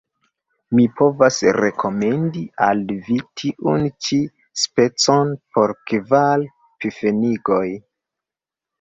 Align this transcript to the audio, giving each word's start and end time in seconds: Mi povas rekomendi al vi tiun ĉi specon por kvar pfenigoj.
Mi 0.77 0.85
povas 1.01 1.37
rekomendi 1.57 2.41
al 2.69 2.81
vi 3.11 3.19
tiun 3.43 3.87
ĉi 4.09 4.19
specon 4.65 5.33
por 5.55 5.77
kvar 5.93 6.51
pfenigoj. 6.83 7.67